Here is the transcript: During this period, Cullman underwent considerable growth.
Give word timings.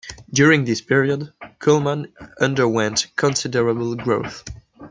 During 0.33 0.65
this 0.65 0.81
period, 0.81 1.31
Cullman 1.59 2.11
underwent 2.39 3.05
considerable 3.15 3.93
growth. 3.95 4.43